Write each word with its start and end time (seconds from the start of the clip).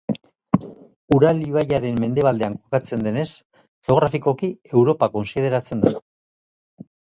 Ural 1.17 1.41
ibaiaren 1.47 1.99
mendebaldean 2.03 2.55
kokatzen 2.63 3.05
denez, 3.09 3.27
geografikoki 3.91 4.51
Europa 4.81 5.11
kontsideratzen 5.19 5.87
da. 5.89 5.95